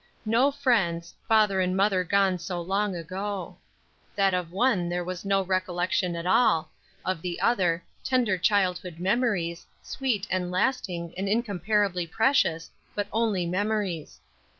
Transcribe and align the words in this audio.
No 0.25 0.49
friends 0.49 1.13
father 1.27 1.61
and 1.61 1.77
mother 1.77 2.03
gone 2.03 2.39
so 2.39 2.59
long 2.59 2.95
ago! 2.95 3.57
That 4.15 4.33
of 4.33 4.51
one 4.51 4.89
there 4.89 5.03
was 5.03 5.23
no 5.23 5.43
recollection 5.43 6.15
at 6.15 6.25
all, 6.25 6.71
of 7.05 7.21
the 7.21 7.39
other, 7.39 7.83
tender 8.03 8.39
childhood 8.39 8.97
memories, 8.99 9.67
sweet 9.83 10.25
and 10.31 10.49
lasting 10.49 11.13
and 11.17 11.29
incomparably 11.29 12.07
precious, 12.07 12.71
but 12.95 13.09
only 13.13 13.45
memories. 13.45 14.19